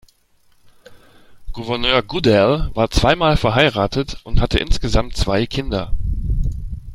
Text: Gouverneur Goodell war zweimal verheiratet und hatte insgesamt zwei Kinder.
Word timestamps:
Gouverneur 1.53 2.01
Goodell 2.01 2.71
war 2.73 2.89
zweimal 2.89 3.37
verheiratet 3.37 4.19
und 4.23 4.41
hatte 4.41 4.57
insgesamt 4.57 5.15
zwei 5.15 5.45
Kinder. 5.45 5.93